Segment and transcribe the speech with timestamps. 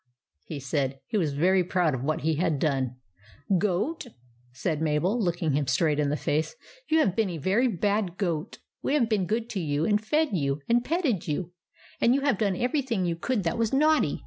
[0.45, 0.99] he said.
[1.05, 2.95] He was very proud of what he had done."
[3.59, 4.07] Goat,"
[4.51, 6.55] said Mabel, looking him straight in the face,"
[6.89, 8.57] you have been a very bad goat.
[8.81, 11.51] We have been good to you, and fed you, and petted you,
[12.01, 14.19] and you have done everything you could that was naughty.